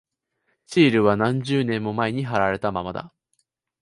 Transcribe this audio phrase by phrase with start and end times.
[0.65, 3.13] シールは何十年も前に貼られたままだ。